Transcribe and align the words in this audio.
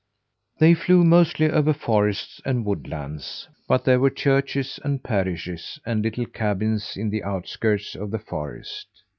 They 0.57 0.73
flew 0.73 1.03
mostly 1.03 1.47
over 1.51 1.73
forests 1.73 2.41
and 2.43 2.65
woodlands, 2.65 3.47
but 3.67 3.85
there 3.85 3.99
were 3.99 4.09
churches 4.09 4.79
and 4.83 5.03
parishes 5.03 5.79
and 5.85 6.01
little 6.03 6.25
cabins 6.25 6.97
in 6.97 7.11
the 7.11 7.23
outskirts 7.23 7.93
of 7.93 8.09
the 8.09 8.17
forest. 8.17 8.87